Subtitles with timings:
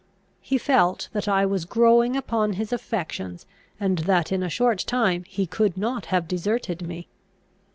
[0.41, 3.45] He felt, that I was growing upon his affections,
[3.79, 7.07] and that in a short time he could not have deserted me.